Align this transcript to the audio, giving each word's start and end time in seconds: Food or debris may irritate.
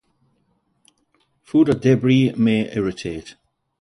Food 1.43 1.69
or 1.69 1.73
debris 1.75 2.31
may 2.31 2.75
irritate. 2.75 3.35